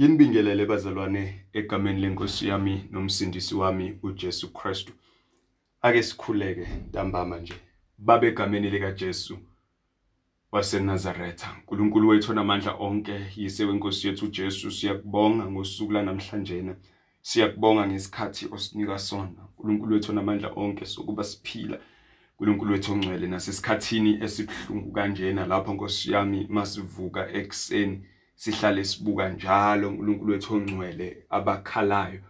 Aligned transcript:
Nginibingelele 0.00 0.66
bazalwane 0.66 1.44
egameni 1.52 2.00
lenkosi 2.00 2.48
yami 2.48 2.84
nomsindisi 2.90 3.54
wami 3.54 3.98
uJesu 4.02 4.52
Kristu. 4.52 4.92
Ake 5.82 6.02
sikhuleke 6.02 6.66
ntambama 6.88 7.38
nje. 7.38 7.54
Babe 7.98 8.28
egameni 8.28 8.70
lika 8.70 8.92
Jesu 8.92 9.38
waseNazaretha. 10.52 11.56
uNkulunkulu 11.56 12.08
wethu 12.08 12.32
onamandla 12.32 12.74
onke, 12.74 13.26
yise 13.36 13.64
wenkosi 13.64 14.06
yethu 14.08 14.24
uJesu, 14.24 14.70
siyakubonga 14.70 15.44
ngosuku 15.50 15.92
lanamhlanje. 15.92 16.74
Siyakubonga 17.22 17.86
ngesikhathi 17.86 18.48
osinika 18.50 18.98
sona. 18.98 19.30
uNkulunkulu 19.58 19.94
wethu 19.94 20.12
onamandla 20.12 20.52
onke 20.56 20.86
sokuba 20.86 21.24
siphila. 21.24 21.78
uNkulunkulu 22.38 22.72
wethu 22.72 22.92
ongcwele 22.92 23.26
nasesikhathini 23.26 24.22
esibhlungu 24.24 24.92
kanjena 24.92 25.46
lapho 25.46 25.74
Nkosi 25.74 26.12
yami 26.12 26.46
masivuka 26.50 27.32
ekseni 27.32 28.06
sihlale 28.42 28.84
sibuka 28.84 29.28
njalo 29.28 29.88
uNkulunkulu 29.88 30.32
wethu 30.32 30.54
ongcwele 30.54 31.06
abakhalayo 31.30 32.20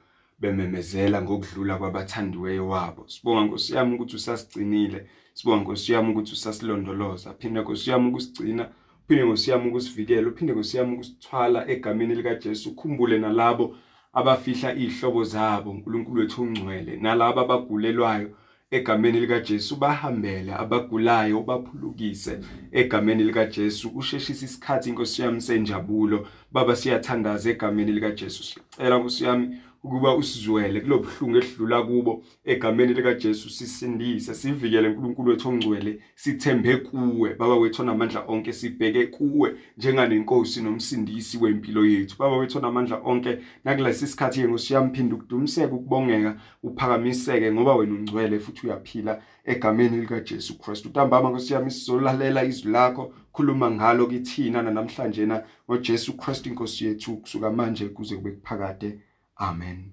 bememezela 0.40 1.22
ngokudlula 1.22 1.76
kwabathandiweyo 1.76 2.68
wabo. 2.68 3.02
Sibonga 3.08 3.42
Nkosi 3.44 3.74
yami 3.74 3.94
ukuthi 3.94 4.16
usasigcinile. 4.16 5.06
Sibonga 5.34 5.62
Nkosi 5.62 5.92
yami 5.92 6.10
ukuthi 6.12 6.32
usasilondoloza. 6.32 7.34
Phinde 7.34 7.60
Nkosi 7.60 7.90
yami 7.90 8.08
ukusigcina, 8.08 8.68
phinde 9.08 9.24
Nkosi 9.24 9.50
yami 9.50 9.68
ukusivikela, 9.68 10.28
uphinde 10.28 10.52
Nkosi 10.52 10.76
yami 10.76 10.94
ukusithwala 10.94 11.68
egameni 11.70 12.14
lika 12.14 12.34
Jesu. 12.34 12.70
Ukhumbule 12.70 13.18
nalabo 13.18 13.76
abafihla 14.12 14.74
izihlobo 14.74 15.24
zabo 15.24 15.70
uNkulunkulu 15.70 16.20
wethu 16.20 16.42
ongcwele, 16.42 16.96
nalabo 16.96 17.40
abagulelwayo 17.40 18.30
egameni 18.70 19.20
lika 19.20 19.40
Jesu 19.40 19.76
bahambele 19.76 20.54
abagulayo 20.54 21.42
baphulukise. 21.42 22.38
Egameni 22.72 23.24
lika 23.24 23.46
Jesu 23.46 23.88
usheshisa 23.88 24.44
isikhathi 24.44 24.88
inkosi 24.88 25.22
yami 25.22 25.40
senjabulo. 25.40 26.26
Baba 26.52 26.76
siyathandaza 26.76 27.50
egameni 27.50 27.92
lika 27.92 28.10
Jesu 28.10 28.42
sicela 28.42 28.98
nkosi 28.98 29.24
yami 29.24 29.56
ukuba 29.84 30.14
usizwele 30.16 30.80
kulobhlungu 30.80 31.36
edlula 31.36 31.82
kubo 31.82 32.22
egameni 32.44 32.94
lika 32.94 33.14
Jesu 33.14 33.50
sisindise 33.50 34.34
sivikele 34.34 34.88
uNkulunkulu 34.88 35.30
wethu 35.30 35.48
ongcwele 35.48 36.00
sithembe 36.14 36.76
kuwe. 36.76 37.34
Baba 37.34 37.56
wethu 37.56 37.82
onamandla 37.82 38.24
onke 38.28 38.52
sibheke 38.52 39.06
kuwe 39.06 39.54
njenganenkosi 39.78 40.62
nomsindisi 40.62 41.38
wempilo 41.38 41.86
yethu. 41.86 42.16
Baba 42.18 42.36
wethu 42.36 42.58
onamandla 42.58 43.00
onke 43.04 43.38
nakulesi 43.64 44.06
sikhathi 44.06 44.42
nkosi 44.42 44.74
yami 44.74 44.90
phinde 44.94 45.14
ukudumiseke 45.14 45.74
ukubongeka 45.74 46.36
uphakamiseke 46.62 47.52
ngoba 47.52 47.74
wena 47.74 47.94
ungcwele 47.94 48.38
futhi 48.38 48.66
uyaphila 48.66 49.22
egameni 49.44 49.96
lika 49.96 50.20
Jesu 50.20 50.58
Kristu. 50.58 50.88
Ntambama 50.88 51.30
nkosi 51.30 51.52
yami 51.52 51.70
sizolalela 51.70 52.44
izwi 52.44 52.72
lakho 52.72 53.12
khuluma 53.32 53.70
ngalo 53.70 54.06
kithina 54.06 54.62
namhlanje 54.62 55.26
na 55.26 55.42
ngoJesu 55.70 56.16
Kristu 56.16 56.48
inkosi 56.48 56.86
yethu 56.86 57.16
kusuka 57.16 57.50
manje 57.50 57.88
kuze 57.88 58.16
kube 58.16 58.30
kuphakade. 58.30 58.98
Amen. 59.40 59.92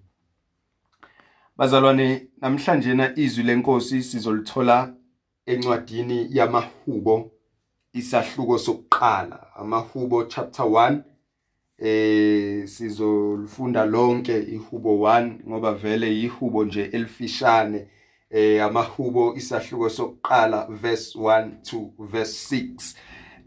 Bazalwane 1.58 2.28
namhlanje 2.42 2.94
na 2.94 3.16
izwi 3.16 3.44
lenkosi 3.44 4.04
sizolithola 4.04 4.94
encwadini 5.46 6.28
yamahubo 6.32 7.32
isahluko 7.94 8.58
sokuqala. 8.60 9.56
Amahubo 9.56 10.24
chapter 10.26 10.66
1 10.66 11.04
eh 11.80 12.68
sizolifunda 12.68 13.86
lonke 13.86 14.40
ihubo 14.40 14.90
1 14.90 15.48
ngoba 15.48 15.74
vele 15.74 16.22
ihubo 16.22 16.66
nje 16.66 16.84
elifishane. 16.84 17.88
Eh 18.30 18.64
amahubo 18.64 19.36
isahluko 19.36 19.90
sokuqala 19.90 20.68
verse 20.70 21.20
1 21.20 21.62
to 21.62 21.94
verse 22.00 22.56
6 22.56 22.96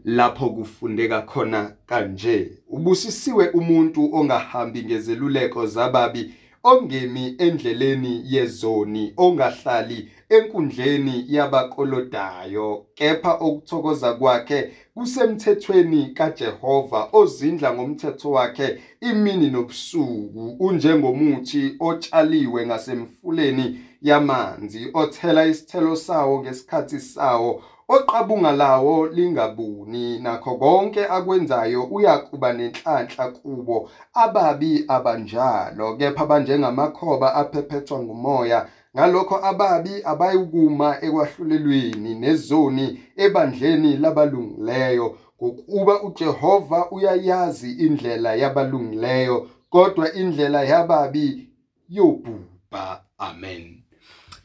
lapho 0.05 0.49
kufundeka 0.49 1.21
khona 1.21 1.73
kanje. 1.85 2.51
Ubusisiwe 2.69 3.49
umuntu 3.49 4.15
ongahambi 4.15 4.83
ngezeluleko 4.83 5.65
zababi 5.65 6.33
ongemi 6.63 7.35
endleleni 7.37 8.23
yezoni 8.25 9.13
ongahlali 9.17 10.07
enkundleni 10.29 11.25
yabakolodayo. 11.27 12.85
Kepha 12.95 13.33
okuthokoza 13.33 14.13
kwakhe 14.13 14.71
kusemthethweni 14.93 16.05
kaJehova 16.05 17.09
ozindla 17.13 17.73
ngomthetho 17.73 18.31
wakhe 18.31 18.81
imini 19.01 19.49
nobusuku. 19.49 20.55
Unjengomuthi 20.59 21.75
otshaliwe 21.79 22.65
ngasemfuleni 22.65 23.79
yamanzi 24.01 24.89
othela 24.93 25.45
isithelo 25.45 25.95
sawo 25.95 26.41
ngesikhathi 26.41 26.99
sawo 26.99 27.63
oqabunga 27.87 28.51
lawo 28.51 29.07
lingabuni 29.07 30.19
nakho 30.19 30.55
konke 30.55 31.05
akwenzayo 31.05 31.83
uyakuba 31.83 32.51
nenhlanhla 32.53 33.27
kubo 33.27 33.89
ababi 34.13 34.85
abanjalo. 34.87 35.93
Kepha 35.93 36.25
banjengamakhoba 36.25 37.35
aphephethwa 37.35 37.99
ngumoya 37.99 38.67
ngalokho 38.95 39.39
ababi 39.45 40.01
abayukuma 40.03 40.97
ekwahlulelweni 41.05 42.15
nezoni 42.15 42.99
ebandleni 43.15 43.97
labalungileyo. 43.97 45.15
Ngokuba 45.37 46.01
uJehova 46.01 46.89
uyayazi 46.91 47.71
indlela 47.71 48.33
yabalungileyo 48.33 49.47
kodwa 49.69 50.13
indlela 50.13 50.63
yababi 50.63 51.47
yobhubha. 51.89 53.01
Amen. 53.17 53.80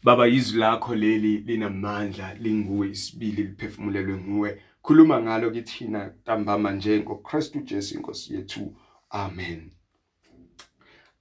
Baba 0.07 0.29
izwi 0.29 0.59
lakho 0.61 0.95
leli 0.95 1.39
linamandla 1.39 2.35
linguwe 2.35 2.89
isibili 2.89 3.43
liphefumulelwe 3.43 4.17
nguwe. 4.17 4.61
Khuluma 4.83 5.23
ngalo 5.23 5.51
kithina 5.51 6.07
ntambama 6.07 6.73
nje 6.73 7.01
ngoKristu 7.01 7.61
Jesu 7.61 7.95
inkosi 7.95 8.35
yethu. 8.35 8.77
Amen. 9.11 9.71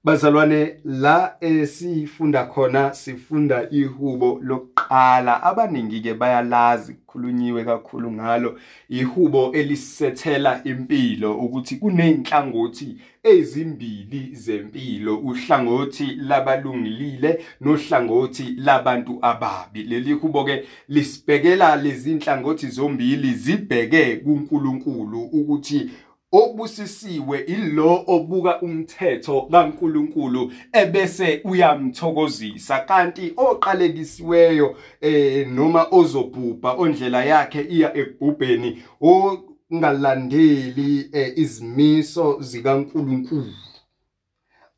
Bazalwane 0.03 0.79
la 0.83 1.35
esifunda 1.41 2.45
khona 2.45 2.93
sifunda 2.93 3.69
ihubo 3.71 4.39
lokuqala. 4.43 5.43
Abaningi 5.43 6.01
ke 6.01 6.13
bayalazi 6.13 6.93
kukhulunyiwe 6.93 7.65
kakhulu 7.65 8.11
ngalo 8.11 8.59
ihubo 8.89 9.51
elisethela 9.51 10.61
impilo 10.63 11.37
ukuthi 11.37 11.75
kunenhlangothi 11.75 12.97
ezimbili 13.25 14.29
zempilo 14.33 15.17
uhlangothi 15.17 16.05
labalungilile 16.15 17.45
nohlangothi 17.61 18.55
labantu 18.57 19.19
ababi. 19.21 19.83
Leli 19.83 20.13
hubo 20.13 20.43
ke 20.43 20.63
lisibhekela 20.87 21.75
lezi 21.75 22.11
inhlangothi 22.11 22.67
zombili 22.67 23.33
zibheke 23.33 24.15
kuNkulunkulu 24.15 25.23
ukuthi 25.23 25.89
obusisiwe 26.31 27.39
ilo 27.39 28.03
obuka 28.07 28.61
umthetho 28.61 29.41
kaNkuluNkulu 29.41 30.51
ebese 30.73 31.41
uyamthokozisa. 31.43 32.79
Kanti 32.79 33.33
oqalekisiweyo 33.37 34.75
eh 35.01 35.47
noma 35.47 35.87
ozobhubha 35.91 36.73
ondlela 36.73 37.25
yakhe 37.25 37.61
iya 37.61 37.97
ebhubheni 37.97 38.83
ongalandeli 39.01 39.54
eh, 39.83 41.33
izimiso 41.35 42.41
zikaNkuluNkulu. 42.41 43.53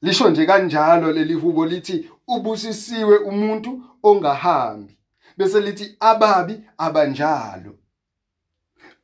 Lisho 0.02 0.30
nje 0.30 0.46
kanjalo 0.46 1.12
leli 1.12 1.34
hubo 1.34 1.66
lithi 1.66 2.10
ubusisiwe 2.28 3.18
umuntu 3.18 3.84
ongahambi. 4.04 4.98
Bese 5.38 5.60
lithi 5.62 5.96
ababi 6.00 6.62
abanjalo. 6.78 7.76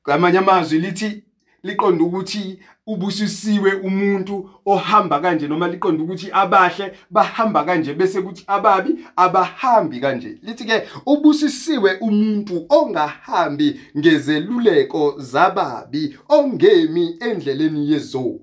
Ngamanye 0.07 0.37
amazwi 0.37 0.79
lithi 0.79 1.23
liqonda 1.63 2.03
ukuthi 2.03 2.59
ubusisiwe 2.87 3.73
umuntu 3.73 4.49
ohamba 4.65 5.19
kanje 5.19 5.47
noma 5.47 5.67
liqonda 5.67 6.03
ukuthi 6.03 6.27
abahle 6.31 6.93
bahamba 7.09 7.63
kanje 7.63 7.93
bese 7.93 8.21
kuthi 8.21 8.43
ababi 8.47 9.05
abahambi 9.15 9.99
kanje. 9.99 10.37
Lithi 10.41 10.65
ke 10.65 10.83
ubusisiwe 11.05 11.97
umuntu 12.01 12.65
ongahambi 12.69 13.79
ngezeluleko 13.97 15.15
zababi 15.17 16.17
ongemi 16.29 17.17
endleleni 17.19 17.91
yezo 17.91 18.39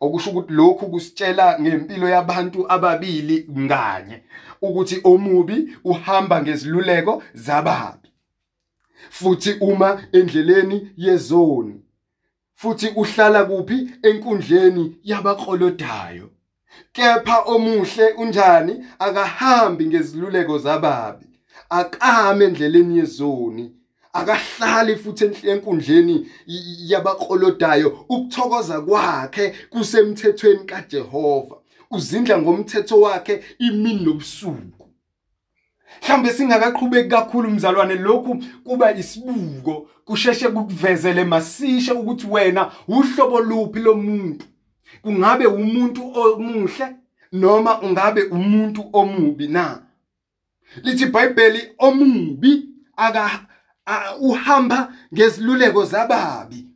okusho 0.00 0.30
ukuthi 0.30 0.52
lokhu 0.52 0.86
kusitshela 0.90 1.60
ngempilo 1.60 2.08
yabantu 2.08 2.72
ababili 2.72 3.46
nganye 3.58 4.22
ukuthi 4.62 5.00
omubi 5.04 5.76
uhamba 5.84 6.42
ngeziluleko 6.42 7.22
zababi. 7.34 8.08
Futhi 9.10 9.52
uma 9.60 10.02
endleleni 10.12 10.90
yezoni 10.96 11.80
futhi 12.60 12.88
uhlala 12.96 13.44
kuphi 13.44 13.90
enkundleni 14.02 14.96
yabaqolodayo 15.04 16.30
kepha 16.92 17.36
omuhle 17.40 18.06
unjani 18.12 18.84
akahambi 18.98 19.86
ngeziluleko 19.86 20.58
zababi 20.58 21.26
akame 21.70 22.44
endleleni 22.44 22.98
yezoni 22.98 23.64
akahlali 24.12 24.96
futhi 24.96 25.24
enkundleni 25.50 26.30
yabaqolodayo 26.90 27.88
ukuthokoza 28.08 28.80
kwakhe 28.80 29.54
kusemthethweni 29.70 30.64
kaJehova 30.64 31.56
uzindla 31.90 32.38
ngomthetho 32.38 33.00
wakhe 33.00 33.44
imini 33.58 34.04
nobusuku. 34.04 34.79
Mhlambe 36.02 36.32
singakaqhubeki 36.32 37.08
kakhulu 37.08 37.50
mzalwane 37.50 37.94
lokhu 37.94 38.42
kuba 38.64 38.92
isibuko. 38.92 39.88
Kusheshe 40.04 40.48
kukuvezele 40.48 41.24
masishe 41.24 41.92
ukuthi 41.92 42.26
wena 42.26 42.72
uhlobo 42.88 43.40
luphi 43.40 43.78
lomuntu 43.80 44.46
kungabe 45.02 45.46
umuntu 45.46 46.12
omuhle 46.14 46.96
noma 47.32 47.80
ungabe 47.80 48.22
umuntu 48.22 48.90
omubi 48.92 49.48
na? 49.48 49.82
Lithi 50.82 51.04
iBhayibheli 51.04 51.72
omubi 51.78 52.68
aka 52.96 53.46
uhamba 54.20 54.92
ngeziluleko 55.14 55.84
zababi. 55.84 56.66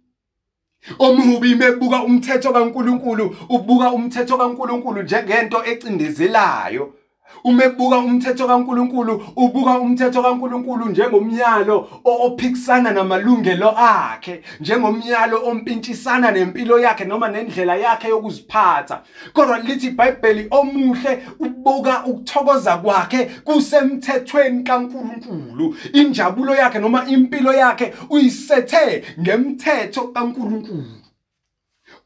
Omubi 0.99 1.55
mebuka 1.55 2.03
umthetho 2.03 2.53
kaNkuluNkulu 2.53 3.37
ubuka 3.49 3.91
umthetho 3.91 4.37
kaNkuluNkulu 4.37 5.03
njengento 5.03 5.65
ecindezelayo. 5.65 6.95
Uma 7.45 7.65
ebuka 7.65 7.99
umthetho 7.99 8.47
kaNkuluNkulu 8.47 9.23
ubuka 9.37 9.79
umthetho 9.79 10.23
kaNkuluNkulu 10.23 10.89
njengomyalo 10.89 11.89
ophikisana 12.05 12.93
namalungelo 12.93 13.75
akhe 13.77 14.41
njengomyalo 14.61 15.41
ompintshisana 15.45 16.31
nempilo 16.31 16.79
yakhe 16.79 17.05
noma 17.05 17.29
nendlela 17.29 17.77
yakhe 17.77 18.09
yokuziphatha. 18.09 19.01
Kodwa 19.33 19.59
lithi 19.59 19.87
iBhayibheli 19.87 20.47
omuhle 20.51 21.19
ubuka 21.39 22.05
ukuthokoza 22.05 22.77
kwakhe 22.77 23.25
kusemthethweni 23.45 24.63
kaNkuluNkulu. 24.63 25.75
Injabulo 25.93 26.55
yakhe 26.55 26.79
noma 26.79 27.05
impilo 27.07 27.53
yakhe 27.53 27.93
uyisethe 28.11 29.03
ngemthetho 29.21 30.03
kaNkuluNkulu. 30.15 31.04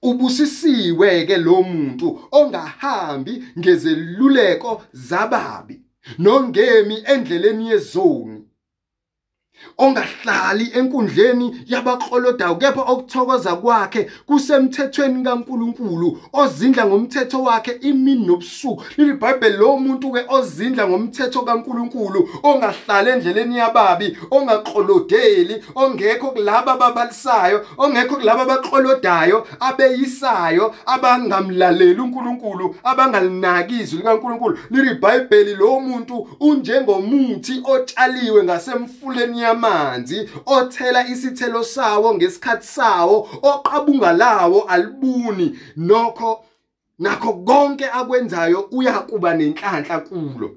Ubusisiwe 0.03 1.27
ke 1.27 1.37
lo 1.37 1.63
muntu 1.63 2.21
ongahambi 2.31 3.45
ngezeluleko 3.59 4.83
zababi 4.93 5.81
nongemi 6.19 7.03
endleleni 7.05 7.71
yezoni. 7.71 8.38
Ongahlali 9.79 10.71
enkundleni 10.75 11.65
yabaklolodayo 11.67 12.55
kepha 12.55 12.83
okuthokoza 12.83 13.57
kwakhe 13.57 14.11
kusemthethweni 14.27 15.25
kaNkuluNkulu 15.25 16.19
ozindla 16.33 16.87
ngomthetho 16.87 17.43
wakhe 17.43 17.73
imini 17.81 18.27
nobusuku. 18.27 18.85
Leli 18.97 19.11
iBhayibheli 19.11 19.57
lo 19.57 19.77
muntu 19.77 20.13
ke 20.13 20.25
ozindla 20.29 20.89
ngomthetho 20.89 21.43
kaNkuluNkulu 21.43 22.29
ongahlali 22.43 23.11
endleleni 23.11 23.59
yababi 23.59 24.17
ongaklolodeli 24.31 25.65
ongekho 25.75 26.31
kulabo 26.31 26.71
ababalisayo 26.71 27.65
ongekho 27.79 28.17
kulabo 28.17 28.43
abaklolodayo 28.43 29.47
abeyisayo 29.61 30.75
abangamlaleli 30.87 32.01
uNkuluNkulu 32.01 32.75
abangalinakizwi 32.85 33.99
likaNkuluNkulu. 33.99 34.59
Leli 34.71 34.91
iBhayibheli 34.91 35.55
lo 35.55 35.81
muntu 35.81 36.29
unjengomuthi 36.41 37.63
otshaliwe 37.65 38.45
ngasemfuleni 38.45 39.41
yamanzi 39.49 40.19
othela 40.47 41.01
isithelo 41.13 41.65
sawo 41.65 42.15
ngesikhathi 42.15 42.67
sawo 42.67 43.17
oqabunga 43.43 44.13
lawo 44.13 44.63
alibuni. 44.63 45.59
Nokho 45.77 46.45
nakho 46.99 47.33
konke 47.33 47.87
akwenzayo 47.99 48.61
uyakuba 48.71 49.35
nenhlanhla 49.35 50.01
kulo. 50.01 50.49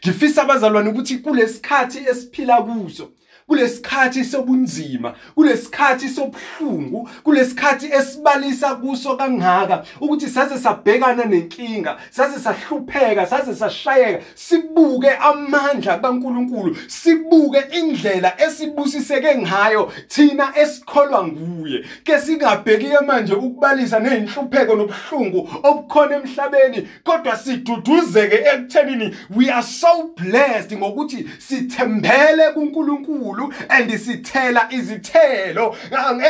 Ngifisa 0.00 0.42
abazalwane 0.42 0.88
ukuthi 0.90 1.18
kulesikhathi 1.18 1.98
esiphila 2.10 2.62
kuso. 2.62 3.10
Kulesikhathi 3.52 4.24
sobunzima 4.24 5.14
kulesikhathi 5.34 6.08
sobuhlungu 6.08 7.08
kulesikhathi 7.24 7.86
esibalisa 7.86 8.74
kuso 8.74 9.16
kangaka 9.16 9.84
ukuthi 10.00 10.28
saze 10.28 10.58
sabhekana 10.58 11.24
nenkinga 11.24 11.96
saze 12.10 12.40
sahlupheka 12.40 13.26
saze 13.26 13.54
sashayeka 13.54 14.22
sibuke 14.34 15.10
amandla 15.10 15.98
kaNkuluNkulu 15.98 16.76
sibuke 16.86 17.64
indlela 17.70 18.40
esibusiseke 18.40 19.34
ngayo 19.34 19.92
thina 20.08 20.52
esikholwa 20.56 21.26
nguye. 21.26 21.84
Ke 22.04 22.18
singabheki 22.20 22.86
manje 23.06 23.34
ukubalisa 23.34 24.00
nezinhlupheko 24.00 24.74
nobuhlungu 24.74 25.48
obukhona 25.62 26.16
emhlabeni 26.16 26.88
kodwa 27.04 27.36
siduduzeke 27.36 28.36
ekuthenini 28.36 29.16
we 29.36 29.50
are 29.50 29.62
so 29.62 30.10
blessed 30.16 30.78
ngokuthi 30.78 31.28
sithembele 31.38 32.52
kuNkulunkulu. 32.54 33.41
Kakhulu 33.42 33.54
and 33.68 33.90
sithela 33.90 34.68
izithelo 34.72 35.76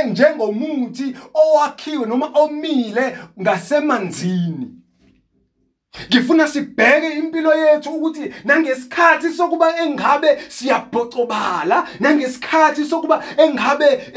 njengomuthi 0.06 1.17
owakhiwe 1.35 2.06
noma 2.06 2.26
omile 2.35 3.19
ngasemanzini. 3.41 4.81
Ngifuna 6.09 6.49
sibheke 6.49 7.11
impilo 7.19 7.55
yethu 7.55 7.91
ukuthi 7.91 8.35
nangesikhathi 8.44 9.31
sokuba 9.31 9.81
engabe 9.81 10.39
siyabhocobala 10.49 11.87
nangesikhathi 12.00 12.85
sokuba 12.85 13.25
engabe 13.37 14.12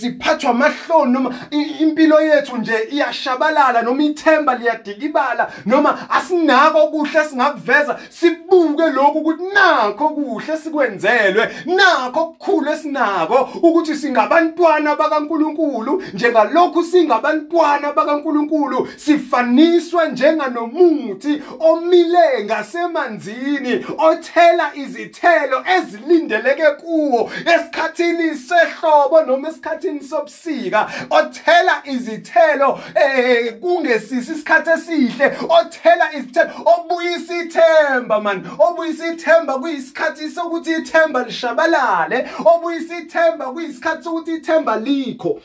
siphathwa 0.00 0.50
amahloni 0.50 1.12
noma 1.12 1.34
impilo 1.80 2.20
yethu 2.20 2.56
nje 2.56 2.88
iyashabalala 2.90 3.82
noma 3.82 4.02
ithemba 4.02 4.54
liyadikibala 4.54 5.52
noma 5.66 6.10
asinako 6.10 6.86
kuhle 6.86 7.24
singakuveza 7.24 7.98
sibuke 8.10 8.90
lokhu 8.90 9.18
ukuthi 9.18 9.44
nakho 9.54 10.08
kuhle 10.08 10.56
sikwenzelwe 10.56 11.48
nakho 11.66 12.20
okukhulu 12.20 12.70
esinako 12.70 13.48
ukuthi 13.62 13.94
singabantwana 13.96 14.96
bakaNkuluNkulu. 14.96 16.02
Njengalokhu 16.14 16.82
singabantwana 16.84 17.92
bakaNkuluNkulu 17.92 18.88
sifaniswa 18.96 20.08
njenganomuntu 20.08 20.83
umuthi 20.84 21.42
omile 21.60 22.44
ngasemanzini 22.44 23.86
othela 23.98 24.70
izithelo 24.74 25.64
ezilindeleke 25.76 26.70
kuwo 26.70 27.30
esikhathini 27.54 28.36
sehlobo 28.36 29.22
noma 29.26 29.48
esikhathini 29.48 30.02
sobusika 30.02 30.90
othela 31.10 31.82
izithelo 31.84 32.80
eh 32.94 33.60
kungesisi 33.60 34.32
isikhathi 34.32 34.70
esihle 34.70 35.26
othela 35.48 36.06
izithelo 36.16 36.50
obuyisa 36.72 37.34
ithemba 37.42 38.20
man. 38.20 38.50
Obuyisa 38.58 39.06
ithemba 39.12 39.58
kuyisikhathi 39.58 40.30
sokuthi 40.30 40.72
ithemba 40.72 41.22
lishabalale 41.22 42.28
obuyisa 42.44 42.98
ithemba 42.98 43.44
kuyisikhathi 43.52 44.04
sokuthi 44.04 44.34
ithemba 44.34 44.76
likho. 44.76 45.40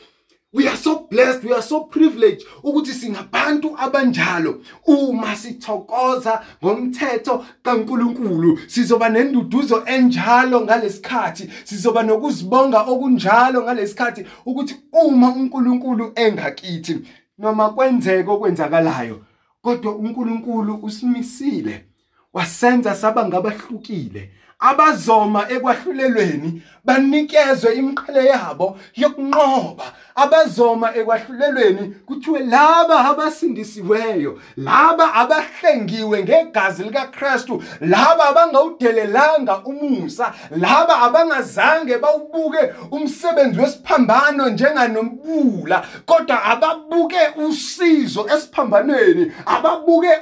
We 0.52 0.66
are 0.66 0.76
so 0.76 1.06
blessed, 1.08 1.44
we 1.44 1.52
are 1.52 1.62
so 1.62 1.84
privileged 1.84 2.44
ukuthi 2.64 2.92
singabantu 2.92 3.76
abanjalo. 3.78 4.60
Uma 4.86 5.36
sithokoza 5.36 6.44
ngomthetho 6.62 7.44
kaNkuluNkulu 7.62 8.58
sizoba 8.66 9.08
nenduduzo 9.08 9.84
enjalo 9.86 10.60
ngalesikhathi. 10.60 11.50
Sizoba 11.64 12.02
nokuzibonga 12.02 12.80
okunjalo 12.82 13.62
ngalesikhathi 13.62 14.26
ukuthi 14.46 14.74
uma 14.92 15.28
uNkulunkulu 15.28 16.12
engakithi 16.16 16.98
noma 17.38 17.70
kwenzeke 17.70 18.30
okwenzakalayo 18.30 19.24
kodwa 19.62 19.94
uNkulunkulu 19.94 20.80
usimisile 20.82 21.84
wasenza 22.32 22.94
saba 22.94 23.28
ngabahlukile. 23.28 24.30
Abazoma 24.60 25.46
ekwahlulelweni 25.54 26.62
banikezwe 26.84 27.74
imqhele 27.74 28.26
yabo 28.26 28.76
yokunqoba. 28.96 29.84
Abazoma 30.14 30.94
ekwahlulelweni 30.94 31.94
kuthiwe 32.06 32.40
laba 32.40 32.96
abasindisiweyo 33.10 34.38
laba 34.56 35.14
abahlengiwe 35.14 36.22
ngegazi 36.24 36.82
likaKristu 36.82 37.62
laba 37.80 38.24
abangawudelelanga 38.28 39.54
umusa 39.64 40.32
laba 40.50 40.94
abangazange 41.06 41.98
bawubuke 41.98 42.62
umsebenzi 42.90 43.60
wesiphambano 43.60 44.48
njenganombula 44.48 45.86
kodwa 46.06 46.44
ababuke 46.44 47.22
usizo 47.48 48.26
esiphambanweni 48.34 49.32
ababuke 49.46 50.12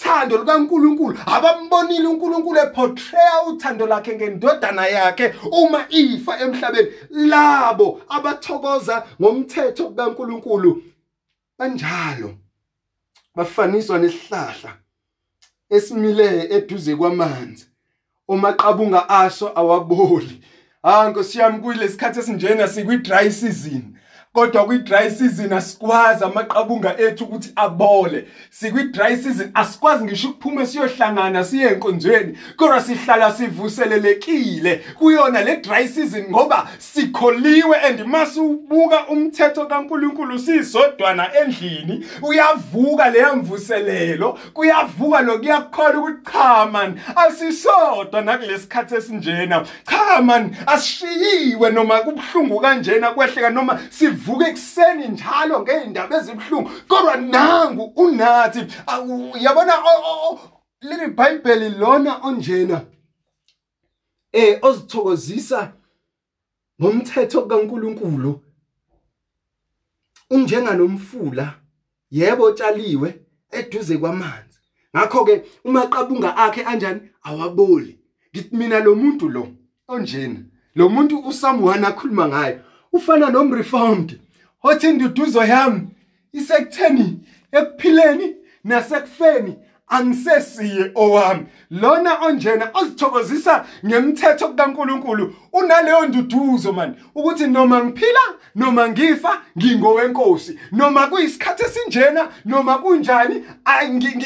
uthando 0.00 0.38
lukaNkuluNkulu 0.38 1.18
abambonile 1.26 2.06
uNkulunkulu 2.06 2.58
eportray 2.58 3.48
uthando 3.48 3.86
lakhe 3.86 4.16
ngendodana 4.16 4.86
yakhe 4.86 5.34
uma 5.52 5.86
ifa 5.88 6.38
emhlabeni. 6.38 6.88
Labo 7.10 8.00
abathokoza 8.08 9.06
ngomthetho 9.20 9.90
kaNkuluNkulu 9.90 10.82
kanjalo 11.58 12.34
bafaniswa 13.34 13.98
nesihlahla 13.98 14.76
esimile 15.70 16.48
eduze 16.50 16.96
kwamanzi. 16.96 17.66
Omaqabunga 18.28 19.08
aso 19.08 19.52
awaboli. 19.54 20.42
Ah 20.82 21.08
nkosiyami 21.08 21.58
kuyilesikhathi 21.60 22.20
esinjena 22.20 22.68
sikwi 22.68 22.96
dry 22.96 23.30
season. 23.30 23.96
Kodwa 24.32 24.64
kwi-dry 24.64 25.10
season 25.10 25.52
asikwazi 25.52 26.24
amaqabunga 26.24 26.98
ethu 26.98 27.24
ukuthi 27.24 27.52
abole. 27.56 28.24
Sikwi-dry 28.50 29.16
season 29.16 29.50
asikwazi 29.54 30.04
ngisho 30.04 30.28
ukuphuma 30.28 30.66
siyohlangana 30.66 31.44
siye 31.44 31.68
enkonzweni 31.68 32.38
kodwa 32.56 32.80
sihlala 32.80 33.32
sivuselelekile 33.32 34.84
kuyona 34.98 35.42
le 35.42 35.56
dry 35.56 35.88
season 35.88 36.24
ngoba 36.30 36.68
sikholiwe 36.78 37.76
and 37.76 38.00
masubuka 38.06 39.06
umthetho 39.08 39.66
kaNkuluNkulu 39.66 40.38
sisodwana 40.38 41.34
endlini 41.34 42.06
uyavuka 42.22 43.10
leya 43.10 43.34
mvuselelo 43.34 44.38
kuyavuka 44.54 45.20
lokuyakhola 45.20 45.98
ukuthi 45.98 46.32
cha 46.32 46.66
man 46.66 47.00
asisodwa 47.16 48.20
nakulesikhathi 48.20 48.94
esinjena. 48.94 49.66
Cha 49.90 50.22
man 50.22 50.56
asishiyiwe 50.66 51.70
noma 51.70 52.00
kubhlungu 52.00 52.60
kanjena 52.60 53.10
kwehleka 53.10 53.50
noma 53.50 53.80
si 53.90 54.19
sivuka 54.20 54.48
ekuseni 54.48 55.08
njalo 55.08 55.60
ngeindaba 55.60 56.16
ezibhlungu 56.16 56.70
kodwa 56.88 57.16
nangu 57.16 57.84
unathi. 57.96 58.66
Yabona 59.40 59.74
leli 60.80 61.06
bible 61.08 61.68
lona 61.68 62.20
onjena 62.22 62.86
eh 64.32 64.58
ozithokozisa 64.62 65.72
ngomthetho 66.80 67.42
kaNkuluNkulu 67.42 68.40
unjenga 70.30 70.74
nomfula 70.74 71.54
yebo 72.10 72.44
otshaliwe 72.44 73.20
eduze 73.50 73.98
kwamanzi. 73.98 74.58
Ngakho 74.96 75.24
ke 75.24 75.44
umaqabunga 75.64 76.36
akhe 76.36 76.64
anjani? 76.64 77.00
Awaboli. 77.22 77.98
Ngithi 78.34 78.56
mina 78.56 78.80
lo 78.80 78.94
muntu 78.94 79.28
lo 79.28 79.48
onjena 79.88 80.40
lo 80.74 80.88
muntu 80.88 81.18
uSamuel 81.18 81.84
akhuluma 81.84 82.28
ngayo 82.28 82.60
ufana 82.92 83.30
nomreformed 83.30 84.20
othi 84.62 84.88
induduzo 84.88 85.44
yami 85.44 85.88
isekutheni 86.32 87.20
ekuphileni 87.52 88.36
nasekufeni. 88.64 89.56
Angisesiye 89.92 90.90
owami. 90.94 91.46
Lona 91.70 92.18
onjena 92.26 92.70
ozithokozisa 92.74 93.64
ngemthetho 93.86 94.48
kaNkuluNkulu 94.48 95.34
unaleyo 95.52 96.06
nduduzo 96.06 96.72
man 96.72 96.94
ukuthi 97.14 97.46
noma 97.46 97.84
ngiphila 97.84 98.20
noma 98.54 98.88
ngifa 98.88 99.40
ngingowenkosi. 99.58 100.58
Noma 100.72 101.06
kuyisikhathi 101.06 101.64
esinjena 101.64 102.28
noma 102.44 102.78
kunjani 102.78 103.44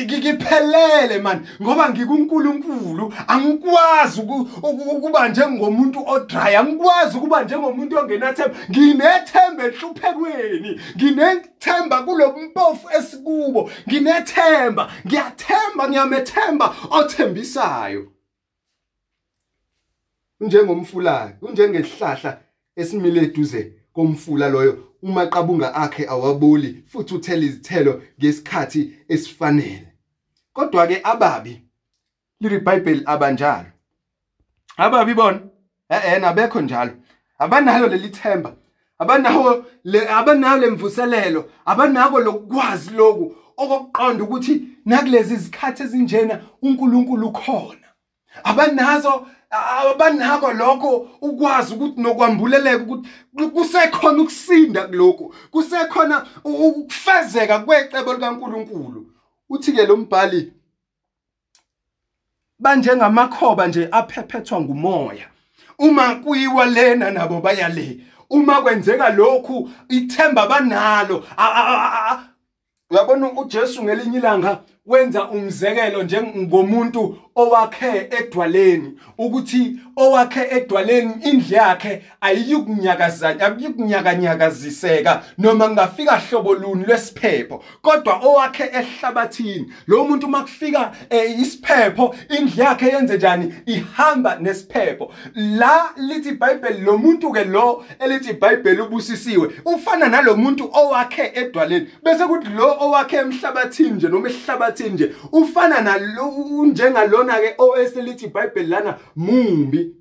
ngiphelele 0.00 1.18
man 1.18 1.46
ngoba 1.62 1.88
ngikuNkulunkulu 1.90 3.14
angikwazi 3.28 4.20
ukuba 4.62 5.28
njengomuntu 5.28 6.08
odry 6.08 6.56
angikwazi 6.56 7.16
ukuba 7.16 7.42
njengomuntu 7.42 7.98
ongenathemba. 7.98 8.56
Nginethemba 8.70 9.64
ehluphekweni 9.64 10.80
nginethemba 10.96 12.02
kulompofu 12.02 12.88
esikubo 12.98 13.70
nginethemba 13.88 14.90
ngiyathemba 15.06 15.88
ngiyamethemba 15.88 16.74
othembisayo 17.34 18.12
njengomfulayo 20.40 21.36
unjengesihlahla 21.42 22.40
esimile 22.76 23.20
eduze 23.22 23.72
komfula 23.92 24.48
loyo 24.48 24.78
umaqabunga 25.02 25.74
akhe 25.74 26.08
awaboli 26.08 26.84
futhi 26.86 27.14
uthela 27.14 27.44
izithelo 27.44 28.02
ngesikhathi 28.18 28.92
esifanele. 29.08 29.88
Kodwa 30.52 30.86
ke 30.86 31.00
ababi 31.04 31.62
bible 32.40 33.02
abanjalo. 33.06 33.70
Ababi 34.76 35.14
bona 35.14 35.40
eh 35.88 36.20
nabekho 36.20 36.60
njalo. 36.60 36.92
Abanalo 37.38 37.86
leli 37.86 38.08
themba 38.08 38.56
abanawo 38.98 39.64
le 39.84 40.08
abanawo 40.08 40.58
lemvuselelo 40.58 41.50
abanako 41.66 42.20
lokwazi 42.20 42.90
lokhu 42.90 43.36
okokuqonda 43.56 44.24
ukuthi 44.24 44.73
nakulezi 44.84 45.36
zikhathi 45.36 45.82
ezinjena 45.82 46.40
uNkulunkulu 46.62 47.28
ukhona 47.28 47.88
abanazo 48.44 49.26
abanako 49.90 50.52
lokho 50.52 51.08
ukwazi 51.20 51.74
ukuthi 51.74 52.00
nokwambuleleka 52.00 52.82
ukuthi 52.82 53.08
kusekhona 53.54 54.22
ukusinda 54.22 54.86
kuloko 54.86 55.34
kusekhona 55.50 56.26
ukufezeka 56.44 57.58
kwecebo 57.58 58.14
likaNkuluNkulu. 58.14 59.10
Uthi 59.48 59.72
ke 59.72 59.86
lo 59.86 59.96
mbhali 59.96 60.52
banjengamakhoba 62.58 63.66
nje 63.66 63.88
aphephethwa 63.92 64.60
ngumoya. 64.60 65.28
Uma 65.78 66.14
kuyiwa 66.14 66.66
lena 66.66 67.10
nabo 67.10 67.40
baya 67.40 67.68
le 67.68 68.00
uma 68.30 68.62
kwenzeka 68.62 69.08
lokhu 69.08 69.70
ithemba 69.88 70.46
banalo. 70.46 71.24
Uyabona 72.90 73.32
uJesu 73.32 73.84
ngelinye 73.84 74.18
ilanga 74.18 74.60
wenza 74.86 75.30
umzekelo 75.30 76.02
njengomuntu 76.02 77.18
owakhe 77.36 78.08
edwaleni 78.18 78.98
ukuthi 79.18 79.76
owakhe 79.96 80.48
edwaleni 80.50 81.14
indle 81.22 81.56
yakhe 81.56 82.02
ayiyikunyakazana 82.20 83.46
akuyikunyakanyakaziseka 83.46 85.22
noma 85.38 85.66
kungafika 85.66 86.16
hlobo 86.16 86.54
luni 86.54 86.84
lwesiphepho. 86.84 87.64
Kodwa 87.82 88.14
owakhe 88.14 88.64
ehlabathini 88.64 89.72
lo 89.86 90.04
muntu 90.04 90.28
makufika 90.28 90.92
eh, 91.10 91.40
isiphepho 91.40 92.14
indle 92.38 92.64
yakhe 92.64 92.86
yenze 92.86 93.16
njani? 93.16 93.54
Ihamba 93.66 94.36
nesiphepho. 94.40 95.12
La 95.34 95.90
lithi 95.96 96.28
iBhayibheli 96.28 96.80
lo 96.80 96.98
muntu 96.98 97.32
ke 97.32 97.44
lo 97.44 97.84
elithi 97.98 98.30
iBhayibheli 98.30 98.80
ubusisiwe 98.80 99.50
ufana 99.64 100.08
nalomuntu 100.08 100.70
owakhe 100.72 101.32
edwaleni. 101.34 101.86
Bese 102.02 102.24
kuthi 102.24 102.48
lo 102.48 102.76
owakhe 102.80 103.16
emhlabathini 103.16 103.90
nje 103.90 104.08
noma 104.08 104.28
ehlabathini 104.28 104.73
nje 104.80 105.14
ufana 105.32 105.80
nalo 105.80 106.66
njengalona 106.66 107.34
ke 107.34 107.54
oweselithi 107.58 108.26
iBhayibheli 108.26 108.68
lana 108.68 108.98
mumbi 109.16 109.94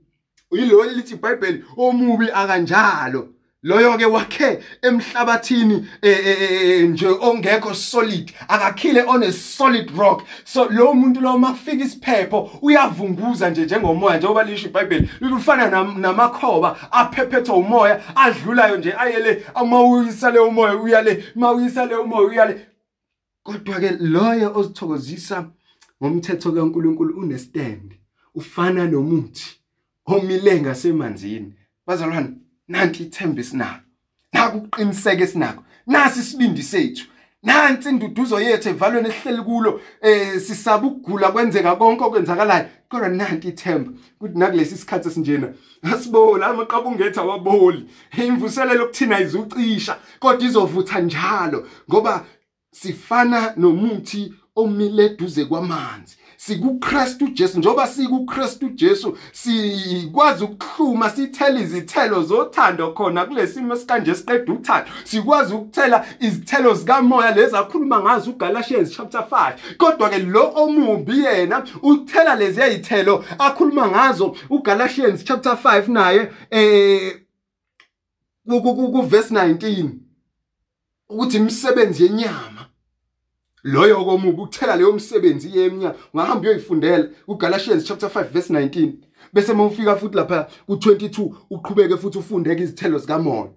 yilo 0.51 0.83
lithi 0.83 1.13
iBhayibheli 1.13 1.63
omubi 1.77 2.31
akanjalo. 2.33 3.29
Loyo 3.63 3.97
ke 3.97 4.05
wakhe 4.05 4.59
emhlabathini 4.81 5.87
nje 6.89 7.07
ongekho 7.07 7.73
solid 7.73 8.31
akakhile 8.49 9.07
on 9.07 9.23
a 9.23 9.31
solid 9.31 9.89
rock. 9.91 10.23
So 10.43 10.65
lo 10.65 10.93
muntu 10.93 11.21
lo 11.21 11.37
makufika 11.37 11.83
isiphepho 11.83 12.49
uyavunguza 12.61 13.49
nje 13.49 13.65
njengomoya 13.65 14.17
njengoba 14.17 14.43
lisho 14.43 14.67
iBhayibheli 14.67 15.09
lifana 15.21 15.67
namakhoba 15.97 16.91
aphephethwa 16.91 17.55
umoya 17.55 18.15
adlulayo 18.15 18.77
nje 18.77 18.93
ayele 18.97 19.45
amawuyisa 19.55 20.31
le 20.31 20.39
umoya 20.39 20.75
uyale 20.75 21.25
mawuyisa 21.35 21.85
le 21.85 21.95
umoya 21.95 22.27
uyale. 22.27 22.67
Kodwa 23.43 23.79
ke 23.79 23.89
loyo 23.99 24.51
ozithokozisa 24.55 25.49
ngomthetho 26.01 26.51
kaNkuluNkulu 26.51 27.17
unestand 27.21 27.95
ufana 28.35 28.87
nomuthi 28.87 29.59
omile 30.05 30.61
ngasemanzini. 30.61 31.53
Bazalwane 31.87 32.29
nanti 32.67 33.03
ithemba 33.03 33.41
esinalo 33.41 33.83
naku 34.33 34.57
uqiniseke 34.57 35.23
esinako 35.23 35.63
nasi 35.87 36.19
isibindi 36.19 36.63
sethu 36.63 37.05
nansi 37.43 37.89
induduzo 37.89 38.39
yethu 38.39 38.69
evalweni 38.69 39.09
esihleli 39.09 39.41
kulo 39.41 39.81
eh 40.01 40.39
sisaba 40.39 40.87
ukugula 40.87 41.31
kwenzeka 41.31 41.75
konke 41.75 42.03
okwenzakalayo. 42.03 42.65
Kodwa 42.89 43.09
nanti 43.09 43.47
ithemba 43.47 43.91
ukuthi 44.19 44.39
nakulesi 44.39 44.77
sikhathi 44.77 45.07
esinjena 45.07 45.47
asibola 45.81 46.47
amaqabungetha 46.47 47.21
waboli 47.23 47.89
imvuselelo 48.17 48.85
kuthina 48.87 49.19
izucisha 49.19 49.97
kodwa 50.19 50.47
izovutha 50.47 50.99
njalo 50.99 51.67
ngoba 51.89 52.25
sifana 52.73 53.53
nomuthi 53.57 54.33
omile 54.55 55.05
eduze 55.05 55.45
kwamanzi. 55.45 56.17
sikuKristu 56.37 57.27
Jesu 57.27 57.59
njoba 57.59 57.87
sikuKristu 57.87 58.69
Jesu 58.69 59.17
sikwazi 59.31 60.43
ukuhluma 60.43 61.09
sithela 61.09 61.59
izithelo 61.59 62.23
zothando 62.23 62.91
khona 62.91 63.25
kulesimo 63.25 63.75
sikanje 63.75 64.15
siqeda 64.15 64.53
uthando. 64.53 64.89
Sikwazi 65.03 65.53
ukuthela 65.53 66.05
izithelo 66.19 66.73
zikamoya 66.73 67.35
lezi 67.35 67.55
akhuluma 67.55 67.99
ngazo 67.99 68.31
uGalatians 68.31 68.91
chapter 68.91 69.25
5 69.31 69.53
kodwa 69.77 70.09
ke 70.09 70.19
lo 70.19 70.51
omubi 70.55 71.19
yena 71.23 71.63
uthela 71.81 72.35
lezi 72.35 72.61
ezithelo 72.61 73.25
akhuluma 73.39 73.87
ngazo 73.87 74.35
uGalatians 74.49 75.23
chapter 75.23 75.57
5 75.63 75.87
naye 75.87 76.31
eh 76.51 77.19
ku 78.45 79.01
verse 79.01 79.33
19 79.33 80.02
ukuthi 81.13 81.37
imisebenzi 81.37 82.03
yenyama 82.03 82.69
loyo 83.63 84.05
komubi 84.05 84.41
ukuthela 84.41 84.75
leyo 84.75 84.93
msebenzi 84.93 85.57
yeminyaka 85.57 85.97
ungahamba 86.13 86.41
uyoyifundela 86.41 87.09
uGalatians 87.27 87.85
chapter 87.85 88.09
5 88.09 88.23
verse 88.23 88.53
19 88.53 88.91
bese 89.33 89.53
mawufika 89.53 89.95
futhi 89.95 90.15
lapha 90.15 90.49
ku22 90.69 91.35
uqhubeke 91.49 91.97
futhi 91.97 92.17
ufunde 92.17 92.55
ke 92.55 92.63
izithelo 92.63 92.97
zikamoya 92.99 93.49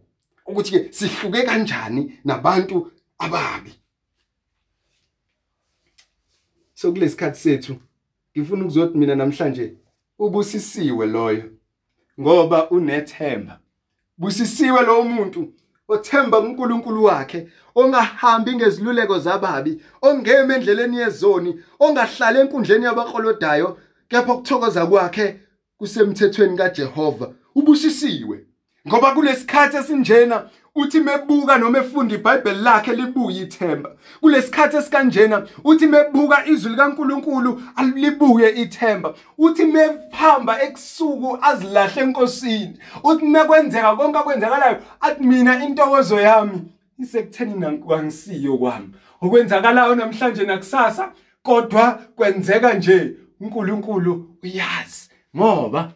ukuthi 0.47 0.71
ke 0.71 0.93
sihluke 0.93 1.43
kanjani 1.43 2.19
nabantu 2.25 2.93
ababi. 3.19 3.73
So 6.75 6.93
kulesikhathi 6.93 7.41
sethu 7.41 7.77
ngifuna 8.37 8.63
ukuzothi 8.65 8.99
mina 8.99 9.15
namhlanje 9.15 9.75
ubusisiwe 10.19 11.07
loyo 11.07 11.51
ngoba 12.21 12.71
unethemba. 12.71 13.61
Busisiwe 14.19 14.83
lo 14.83 15.03
muntu 15.03 15.53
othemba 15.89 16.39
uNkulunkulu 16.41 17.05
wakhe 17.05 17.49
ongahambi 17.75 18.57
ngeziluleko 18.57 19.19
zababi 19.19 19.83
ongema 20.03 20.55
endleleni 20.55 20.97
yezoni 20.97 21.61
ongahlala 21.81 22.41
enkundleni 22.41 22.85
yabakrolodayo 22.85 23.79
kepha 24.09 24.33
ukuthokoza 24.35 24.87
kwakhe 24.87 25.41
kusemthethweni 25.79 26.57
kaJehova 26.57 27.27
ubusisiwe. 27.55 28.47
Ngoba 28.89 29.15
kulesikhathi 29.15 29.77
esinjena 29.77 30.49
uthi 30.77 31.01
mebuka 31.01 31.59
noma 31.59 31.79
efunda 31.79 32.15
iBhayibheli 32.15 32.63
lakhe 32.63 32.93
libuye 32.93 33.43
ithemba. 33.43 33.91
Kulesikhathi 34.21 34.77
esikanjena 34.77 35.47
uthi 35.65 35.87
mebuka 35.87 36.47
izwi 36.47 36.71
likaNkuluNkulu 36.71 37.63
alibuye 37.77 38.51
ithemba. 38.63 39.15
Uthi 39.39 39.65
mehamba 39.65 40.63
ekusuku 40.63 41.39
azilahle 41.43 42.03
enkosini. 42.03 42.79
Uthi 43.05 43.25
mekwenzeka 43.25 43.97
konke 43.97 44.19
okwenzakalayo 44.19 44.77
athi 45.01 45.25
mina 45.25 45.65
intokozo 45.65 46.21
yami 46.21 46.63
isekutheni 46.99 47.55
nangisiyo 47.55 48.59
kwami. 48.59 48.89
Okwenzakalayo 49.23 49.95
namhlanje 49.95 50.45
nakusasa 50.45 51.13
kodwa 51.43 52.01
kwenzeka 52.17 52.75
nje. 52.75 53.17
uNkulunkulu 53.41 54.37
uyazi. 54.43 55.11
Ngoba 55.37 55.93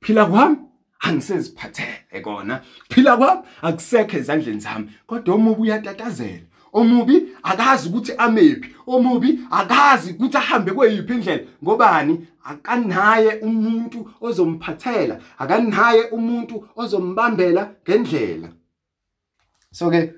phila 0.00 0.26
kwami. 0.26 0.56
Angiseziphathele 1.00 2.20
kona. 2.22 2.62
Phila 2.90 3.16
kwami 3.16 3.42
akusekho 3.62 4.16
ezandleni 4.16 4.60
zami 4.60 4.90
kodwa 5.06 5.34
omubi 5.34 5.62
uyatatazela 5.62 6.48
omubi 6.72 7.28
akazi 7.42 7.88
ukuthi 7.88 8.12
amephi. 8.18 8.74
Omubi 8.86 9.40
akazi 9.50 10.12
ukuthi 10.12 10.36
ahambe 10.36 10.72
kweyiphi 10.72 11.12
indlela. 11.12 11.42
Ngobani? 11.62 12.26
Akanaye 12.44 13.34
umuntu 13.40 14.10
ozomphathela 14.20 15.20
akanaye 15.38 16.02
umuntu 16.02 16.68
ozombambela 16.76 17.74
ngendlela. 17.84 18.48
So 19.72 19.90
ke 19.90 20.12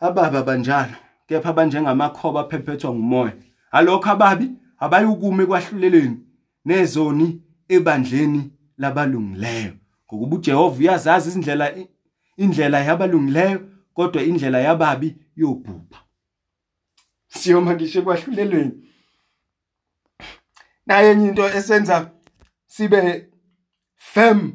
ababa 0.00 0.42
banjalo 0.42 0.96
kepha 1.28 1.48
abanjengamakhoba 1.48 2.40
aphephethwa 2.40 2.94
ngumoya. 2.94 3.32
Alokho 3.72 4.10
ababi 4.10 4.50
abayukume 4.78 5.46
kwahluleleni 5.46 6.16
nezoni 6.64 7.40
ebandleni 7.68 8.50
labalungileyo. 8.80 9.72
Ngokuba 10.06 10.36
uJehova 10.36 10.78
uyazazi 10.78 11.28
izindlela 11.28 11.66
indlela 12.36 12.78
yabalungileyo 12.80 13.60
kodwa 13.94 14.22
indlela 14.22 14.58
yababi 14.60 15.16
yobhubha. 15.36 15.98
Siyoma 17.28 17.74
ngisho 17.74 18.02
kwahlulelweni 18.02 18.72
naye 20.86 21.10
enye 21.10 21.28
into 21.28 21.48
esenza 21.48 22.10
sibe 22.66 23.28
firm 23.96 24.52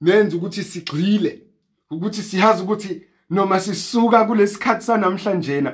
nenza 0.00 0.36
ukuthi 0.36 0.64
sigcile 0.64 1.42
ukuthi 1.90 2.22
siyazi 2.22 2.62
ukuthi 2.62 3.02
noma 3.30 3.60
sisuka 3.60 4.24
kulesikhathi 4.24 4.84
sanamhlanje 4.84 5.64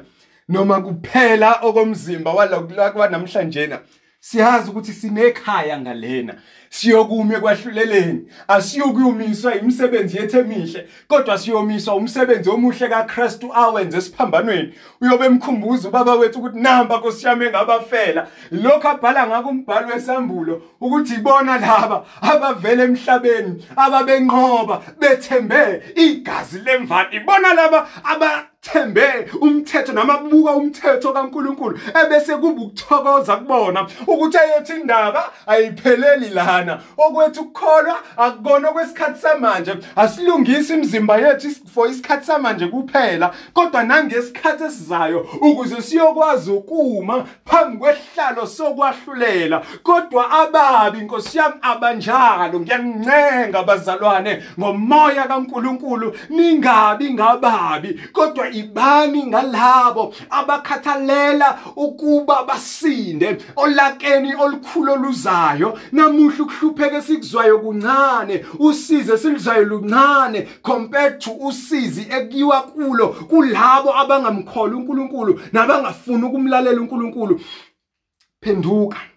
noma 0.49 0.81
kuphela 0.81 1.61
okomzimba 1.63 2.33
walokula 2.33 2.91
kwanamhlanje 2.91 3.79
siyazi 4.21 4.71
ukuthi 4.71 4.93
sinekhaya 4.93 5.81
ngalena. 5.81 6.35
Siyokume 6.71 7.41
kwahluleleni. 7.41 8.21
Asiyokuyumiswa 8.49 9.55
imisebenzi 9.55 10.17
yethu 10.17 10.39
emihle 10.39 10.89
kodwa 11.09 11.39
siyomiswa 11.39 11.95
umsebenzi 11.95 12.51
omuhle 12.51 12.89
kaKristu 12.89 13.55
awenze 13.55 13.99
esiphambanweni. 13.99 14.75
Uyobe 15.01 15.27
emkhumbuza 15.27 15.89
ubaba 15.89 16.15
wethu 16.15 16.39
ukuthi 16.39 16.59
namba 16.59 16.97
Nkosi 16.97 17.27
yami 17.27 17.45
engabafela. 17.45 18.29
Lokho 18.51 18.89
abhala 18.89 19.27
ngako 19.27 19.49
umbhalo 19.49 19.89
wesambulo 19.89 20.63
ukuthi 20.81 21.15
ibona 21.15 21.59
laba 21.59 22.05
abavela 22.21 22.85
emhlabeni 22.85 23.65
ababenqoba 23.77 24.83
bethembe 25.01 25.83
igazi 25.97 26.59
lemvani 26.59 27.17
ibona 27.17 27.55
laba 27.55 27.89
aba 28.05 28.50
thembe 28.63 29.27
umthetho 29.41 29.93
namabuka 29.93 30.51
umthetho 30.51 31.13
kaNkuluNkulu 31.13 31.79
ebese 32.05 32.37
kuba 32.37 32.63
ukuthokoza 32.63 33.37
kubona 33.37 33.87
ukuthi 34.07 34.39
ayethi 34.39 34.73
indaba 34.73 35.33
ayipheleli 35.47 36.29
lana. 36.29 36.81
Okwethu 36.97 37.41
ukukholwa 37.41 37.97
akukona 38.17 38.69
okwesikhathi 38.69 39.21
samanje. 39.21 39.75
Asilungisi 39.97 40.75
imizimba 40.75 41.17
yethu 41.17 41.49
for 41.75 41.89
isikhathi 41.89 42.27
samanje 42.27 42.67
kuphela. 42.67 43.35
Kodwa 43.55 43.83
nangesikhathi 43.83 44.65
esizayo 44.65 45.27
ukuze 45.41 45.83
siyokwazi 45.83 46.51
ukuma 46.51 47.25
phambi 47.45 47.79
kwehlalo 47.79 48.47
sokwahlulela. 48.47 49.63
Kodwa 49.83 50.31
ababi 50.31 50.99
inkosi 50.99 51.39
yami 51.39 51.55
abanjalo. 51.63 52.61
Ngiyancenga 52.61 53.63
bazalwane 53.63 54.43
ngomoya 54.59 55.29
kaNkuluNkulu. 55.29 56.17
Ningabi 56.31 57.15
ngababi 57.15 58.01
kodwa 58.13 58.50
ibani 58.51 59.27
ngalabo 59.27 60.15
abakhathalela 60.31 61.59
ukuba 61.77 62.45
basinde 62.45 63.39
olakeni 63.57 64.35
olukhulu 64.35 64.93
oluzayo 64.93 65.79
namuhla 65.93 66.45
ukuhlupheka 66.45 66.97
esikuzwayo 66.97 67.59
kuncane 67.59 68.45
usize 68.59 69.19
siluzwayo 69.19 69.65
luncane 69.65 70.49
compared 70.63 71.19
to 71.19 71.31
usizi 71.33 72.07
ekuyiwa 72.11 72.63
kulo 72.63 73.09
kulabo 73.09 73.99
abangamkholwa 73.99 74.77
uNkulunkulu 74.79 75.41
nabangafuni 75.53 76.25
ukumlalela 76.25 76.81
uNkulunkulu. 76.81 77.41
Phenduka. 78.41 79.10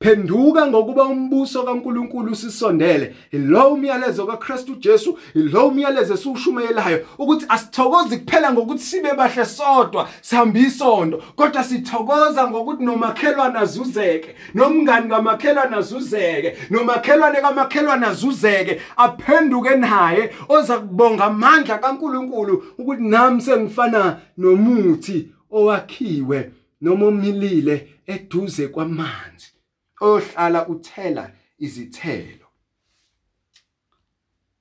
Phenduka 0.00 0.66
ngokuba 0.66 1.04
umbuso 1.04 1.62
kaNkuluNkulu 1.62 2.32
usisondele. 2.32 3.14
Ilo 3.32 3.68
umyalezo 3.68 4.26
kaKristu 4.26 4.74
Jesu, 4.74 5.18
ilo 5.34 5.68
umyalezo 5.68 6.14
esiwushumayelayo 6.14 7.06
ukuthi 7.18 7.46
asithokozi 7.48 8.16
kuphela 8.18 8.52
ngokuthi 8.52 8.82
sibe 8.82 9.14
bahle 9.14 9.44
sodwa, 9.44 10.08
sihambe 10.20 10.60
isondo, 10.60 11.22
kodwa 11.36 11.64
sithokoza 11.64 12.50
ngokuthi 12.50 12.84
nomakhelwana 12.84 13.60
azuzeke, 13.60 14.36
nomngani 14.54 15.08
kamakhelwana 15.08 15.76
azuzeke, 15.76 16.56
nomakhelwane 16.70 17.40
kamakhelwana 17.40 18.08
azuzeke, 18.08 18.80
aphenduke 18.96 19.74
naye 19.74 20.30
oza 20.48 20.78
kubonga 20.78 21.24
amandla 21.24 21.78
kaNkuluNkulu 21.78 22.64
ukuthi 22.78 23.02
nami 23.02 23.40
sengifana 23.40 24.20
nomuthi 24.36 25.28
owakhiwe 25.50 26.50
noma 26.80 27.06
omilile 27.06 27.88
eduze 28.06 28.68
kwamanzi. 28.68 29.57
Ohlala 30.00 30.68
uthela 30.68 31.30
izithelo. 31.58 32.46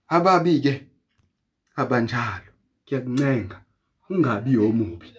Ababi 0.08 0.60
ke 0.62 0.73
abanjalo 1.76 2.52
kuyakuncenga 2.86 3.58
ungabi 4.10 4.58
omubi. 4.58 5.13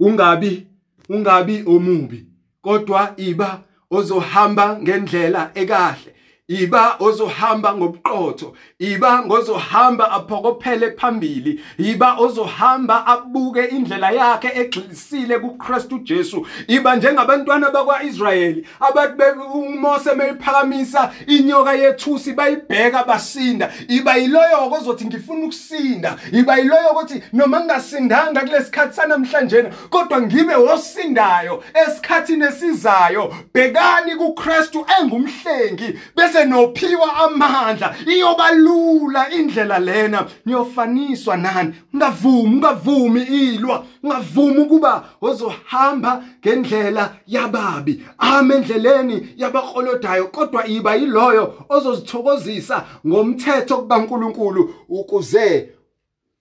Ungabi 0.00 0.66
ungabi 1.08 1.62
omubi 1.66 2.26
kodwa 2.62 3.14
iba 3.16 3.62
ozohamba 3.90 4.78
ngendlela 4.82 5.50
ekahle. 5.54 6.14
Iba 6.50 6.96
ozohamba 7.00 7.74
ngobuqotho 7.74 8.54
iba 8.78 9.22
ngozohamba 9.22 10.10
aphokophele 10.10 10.90
phambili 10.92 11.60
iba 11.78 12.14
ozohamba 12.18 13.06
abuke 13.06 13.64
indlela 13.64 14.10
yakhe 14.10 14.48
egxilisile 14.54 15.38
kuKristu 15.38 15.98
Jesu. 15.98 16.46
Iba 16.68 16.96
njengabantwana 16.96 17.70
bakwaIsrayeli 17.70 18.66
abathi 18.80 19.38
uMose 19.54 20.14
meyiphakamisa 20.14 21.12
inyoka 21.26 21.72
yethusi 21.72 22.32
bayibheka 22.32 23.04
basinda. 23.04 23.72
Iba 23.88 24.16
yiloyo 24.16 24.72
ozothi 24.72 25.04
ngifuna 25.04 25.44
ukusinda. 25.44 26.16
Iba 26.32 26.56
yiloyo 26.56 26.90
ukuthi 26.90 27.22
noma 27.32 27.60
ngingasindanga 27.60 28.40
kulesikhathi 28.40 28.96
sanamhlanje 28.96 29.62
kodwa 29.90 30.22
ngibe 30.22 30.54
osindayo 30.54 31.62
esikhathini 31.74 32.44
esizayo 32.44 33.34
bhekani 33.54 34.16
kuKristu 34.16 34.86
engumhlengi 35.00 35.98
bese 36.16 36.39
bese 36.40 36.44
nophiwa 36.44 37.16
amandla. 37.16 37.94
Iyobalula 38.06 39.30
indlela 39.30 39.78
lena. 39.78 40.26
Niyofaniswa 40.46 41.36
nani? 41.36 41.74
Ungavumi 41.94 42.54
ungavumi 42.54 43.22
ilwa. 43.22 43.84
Ungavumi 44.02 44.58
ukuba 44.58 45.04
ozohamba 45.20 46.24
ngendlela 46.40 47.14
yababi. 47.26 48.02
Ame 48.18 48.54
endleleni 48.54 49.28
yabaqolodayo 49.36 50.26
kodwa 50.26 50.66
iba 50.66 50.94
yiloyo 50.94 51.54
ozozithokozisa 51.68 52.84
ngomthetho 53.06 53.76
kubaNkulunkulu 53.76 54.74
ukuze 54.88 55.68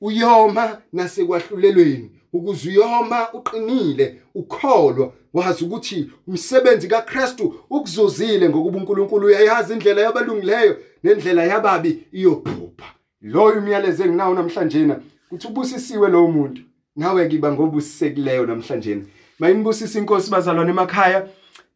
uyoma 0.01 0.77
nasekwahlulelweni 0.93 2.18
ukuze 2.34 2.70
uyoma 2.70 3.34
uqinile 3.34 4.22
ukholwa. 4.36 5.13
Wazi 5.34 5.63
ukuthi 5.63 6.12
umsebenzi 6.28 6.88
kaKristu 6.88 7.56
ukuzozile 7.70 8.50
ngokuba 8.50 8.78
uNkulunkulu 8.78 9.28
uyayazi 9.28 9.74
indlela 9.74 10.02
yabalungileyo 10.02 10.78
nendlela 11.04 11.44
yababi 11.44 12.04
iyophupha. 12.12 12.86
Loyo 13.22 13.60
umyalezo 13.60 14.04
enginawo 14.04 14.34
namhlanje 14.34 14.86
na 14.86 15.00
ukuthi 15.28 15.48
ubusisiwe 15.48 16.10
lo 16.10 16.28
muntu. 16.28 16.62
Nawe 16.96 17.28
kiba 17.28 17.52
ngobusisekileyo 17.52 18.46
namhlanje 18.46 19.04
mayinibusisa 19.39 20.00
inkosi 20.00 20.32
bazalwane 20.32 20.72
emakhaya 20.72 21.28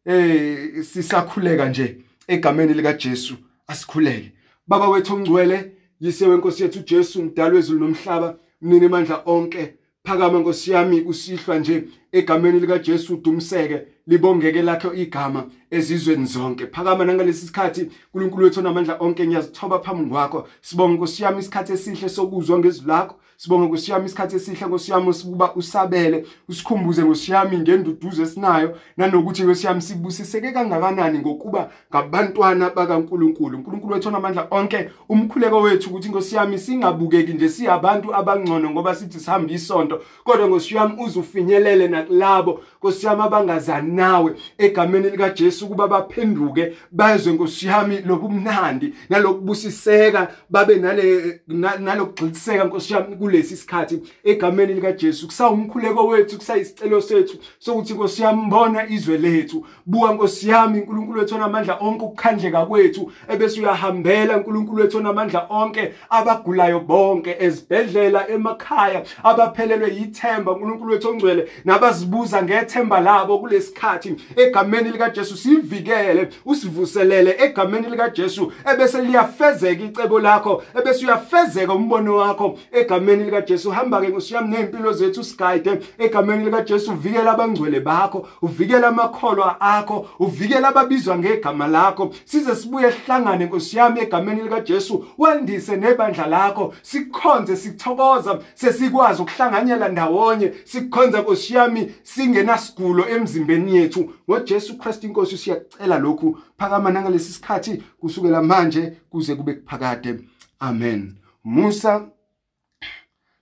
eh 0.06 0.84
sisakhuleka 0.84 1.68
nje 1.68 1.96
egameni 2.28 2.74
lika 2.74 2.92
Jesu 2.92 3.34
asikhuleke. 3.66 4.32
Baba 4.66 4.88
wethu 4.88 5.14
ongcwele 5.14 5.72
yise 6.00 6.26
wenkosi 6.26 6.62
yethu 6.62 6.78
Jesu 6.78 7.22
mdalo 7.22 7.56
wezulu 7.56 7.80
nomhlaba 7.80 8.36
mnini 8.62 8.86
amandla 8.86 9.22
onke. 9.26 9.74
Phakama 10.06 10.38
nkosi 10.38 10.70
yami 10.72 11.00
kusihlwa 11.00 11.58
nje 11.58 11.84
egameni 12.14 12.60
lika 12.60 12.78
Jesu 12.78 13.14
udumiseke 13.14 13.82
libongeke 14.06 14.62
lakho 14.62 14.94
igama 14.94 15.44
ezizweni 15.70 16.26
zonke. 16.26 16.66
Phakama 16.66 17.04
nangalesi 17.04 17.46
sikhathi 17.46 17.90
uNkulunkulu 18.14 18.44
wethu 18.44 18.60
onamandla 18.60 18.96
onke 19.00 19.26
ngiyazithoba 19.26 19.78
phambi 19.78 20.10
kwakho. 20.10 20.48
Sibonga 20.60 20.94
Nkosi 20.94 21.22
yami 21.22 21.38
isikhathi 21.38 21.72
esihle 21.72 22.08
sokuzwa 22.08 22.58
ngezwi 22.58 22.88
lakho. 22.88 23.16
Sibonga 23.36 23.66
Nkosi 23.66 23.90
yami 23.90 24.06
isikhathi 24.06 24.36
esihle 24.36 24.66
Nkosi 24.66 24.92
yami 24.92 25.10
ukuba 25.10 25.54
usabele. 25.54 26.26
Usikhumbuze 26.48 27.02
Nkosi 27.02 27.32
yami 27.32 27.58
ngenduduzo 27.58 28.22
esinayo. 28.22 28.76
Nanokuthi 28.96 29.42
Nkosi 29.42 29.66
yami 29.66 29.82
sibusiseke 29.82 30.52
kangakanani 30.52 31.18
ngokuba 31.18 31.70
ngabantwana 31.90 32.70
bakaNkuluNkulu. 32.70 33.56
uNkulunkulu 33.58 33.94
wethu 33.94 34.08
onamandla 34.08 34.46
onke 34.50 34.90
umkhuleko 35.08 35.60
wethu 35.60 35.90
ukuthi 35.90 36.08
Nkosi 36.08 36.36
yami 36.36 36.58
singabukeki 36.58 37.32
nje 37.32 37.48
siyabantu 37.48 38.14
abangcono 38.14 38.70
ngoba 38.70 38.94
sithi 38.94 39.20
sihamba 39.20 39.52
isonto. 39.52 40.02
Kodwa 40.24 40.46
Nkosi 40.46 40.74
yami 40.74 40.94
uzufinyelele 41.04 41.88
nakulabo 42.04 42.60
Nkosi 42.78 43.06
yami 43.06 43.22
abangazani 43.22 43.92
nawe 43.92 44.34
egameni 44.58 45.10
lika 45.10 45.30
Jesu 45.30 45.68
kuba 45.68 45.88
baphenduke 45.88 46.72
bazwe 46.92 47.32
Nkosi 47.32 47.66
yami 47.66 47.98
lobumnandi 48.06 48.94
nalokubusiseka 49.10 50.28
babe 50.50 50.76
nale 50.76 51.40
nalokugxiliseka 51.78 52.64
Nkosi 52.64 52.94
yami 52.94 53.16
kulesi 53.16 53.56
sikhathi 53.56 54.02
egameni 54.24 54.74
lika 54.74 54.92
Jesu 54.92 55.26
kusawumkhuleko 55.26 56.06
wethu 56.06 56.38
kusayisicelo 56.38 57.00
sethu 57.00 57.36
sokuthi 57.58 57.94
Nkosi 57.94 58.22
yami 58.22 58.42
mbona 58.46 58.88
izwe 58.88 59.18
lethu. 59.18 59.66
Buka 59.86 60.12
Nkosi 60.12 60.48
yami 60.48 60.80
uNkulunkulu 60.80 61.18
wethu 61.18 61.34
onamandla 61.34 61.78
onke 61.80 62.04
ukukhandleka 62.04 62.66
kwethu 62.66 63.12
ebese 63.28 63.60
uyahambela 63.60 64.36
uNkulunkulu 64.36 64.82
wethu 64.82 64.98
onamandla 64.98 65.46
onke 65.50 65.92
abagulayo 66.10 66.80
bonke 66.80 67.36
ezibhedlela 67.40 68.28
emakhaya 68.28 69.02
abaphelelwe 69.22 69.94
yithemba. 69.94 70.52
uNkulunkulu 70.52 70.92
wethu 70.92 71.08
ongcwele 71.08 71.48
nabazibuza 71.94 72.42
ngethemba 72.42 73.00
labo 73.00 73.38
kulesikhathi 73.38 74.16
egameni 74.36 74.90
lika 74.90 75.10
Jesu 75.10 75.36
sivikele 75.36 76.28
usivuselele 76.44 77.36
egameni 77.38 77.88
lika 77.88 78.10
Jesu 78.10 78.52
ebese 78.72 79.02
liyafezeka 79.02 79.84
icebo 79.84 80.20
lakho 80.20 80.62
ebese 80.78 81.04
uyafezeka 81.06 81.72
umbono 81.72 82.16
wakho. 82.16 82.58
Egameni 82.72 83.24
lika 83.24 83.40
Jesu 83.40 83.70
hamba 83.70 84.00
ke 84.00 84.08
ngosiyami 84.08 84.48
nezimpilo 84.48 84.92
zethu 84.92 85.24
sigayide 85.24 85.78
egameni 85.98 86.44
lika 86.44 86.60
Jesu 86.62 86.92
uvikela 86.92 87.32
abangcwele 87.32 87.80
bakho 87.80 88.28
uvikela 88.42 88.88
amakholwa 88.88 89.60
akho 89.60 90.06
uvikela 90.18 90.68
ababizwa 90.68 91.18
ngegama 91.18 91.66
lakho. 91.66 92.14
Size 92.24 92.54
sibuye 92.56 92.92
sihlangane 92.92 93.46
ngosiyami 93.46 94.00
egameni 94.00 94.42
lika 94.42 94.60
Jesu 94.60 95.04
wandise 95.18 95.76
nebandla 95.76 96.26
lakho 96.26 96.74
sikhonze 96.82 97.56
sithokoza 97.56 98.38
sesikwazi 98.54 99.22
ukuhlanganyela 99.22 99.88
ndawonye. 99.88 100.52
Sikhonza 100.64 101.22
ngosiyami 101.22 101.83
singenasigulo 102.02 103.08
emzimbeni 103.08 103.76
yethu. 103.76 104.12
ngoJesu 104.30 104.78
Kristu 104.78 105.06
inkosi 105.06 105.38
siyacela 105.38 105.98
lokhu 105.98 106.38
phakama 106.58 106.90
nangalesi 106.90 107.32
sikhathi 107.32 107.82
kusukela 108.00 108.42
manje 108.42 108.96
kuze 109.10 109.34
kube 109.34 109.54
kuphakade. 109.54 110.20
Amen. 110.60 111.14
Musa 111.44 112.08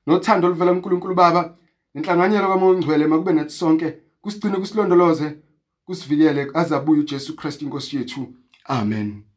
nothando 0.07 0.47
oluvela 0.47 0.73
kuNkulunkulu 0.73 1.15
Baba 1.15 1.57
inhlanganyelo 1.95 2.49
kaMoya 2.49 2.73
oNgcwele 2.73 3.07
makube 3.07 3.33
nathi 3.33 3.53
sonke 3.53 3.95
kusigcine 4.21 4.57
kusilondoloze 4.57 5.39
kusivikele 5.85 6.51
azabuye 6.55 7.01
uJesu 7.01 7.37
Kristu 7.37 7.65
inkosi 7.65 7.97
yethu. 7.97 8.35
Amen. 8.65 9.32